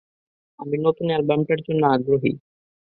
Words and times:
আমি 0.59 0.75
নতুন 0.85 1.07
এলবামটার 1.11 1.59
জন্য 1.67 1.81
আগ্রহী। 1.87 2.31